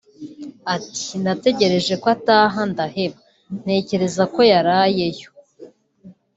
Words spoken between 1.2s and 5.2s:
“Nategereje ko ataha ndaheba ntekereza ko yaraye